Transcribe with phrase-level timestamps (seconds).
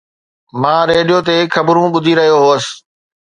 [0.61, 2.65] مان ريڊيو تي خبرون ٻڌي رهيو هوس